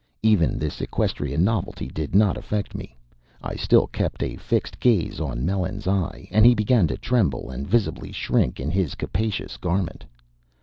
[0.23, 2.95] Even this equestrian novelty did not affect me.
[3.43, 7.67] I still kept a fixed gaze on Melons's eye, and he began to tremble and
[7.67, 10.03] visibly shrink in his capacious garment.